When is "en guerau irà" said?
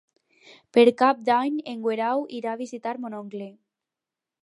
1.73-2.57